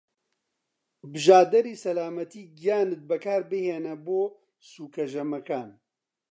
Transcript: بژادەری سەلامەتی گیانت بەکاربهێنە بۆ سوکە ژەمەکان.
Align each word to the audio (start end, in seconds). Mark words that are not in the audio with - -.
بژادەری 1.11 1.79
سەلامەتی 1.83 2.43
گیانت 2.57 2.99
بەکاربهێنە 3.09 3.93
بۆ 4.05 4.21
سوکە 4.71 5.05
ژەمەکان. 5.11 5.69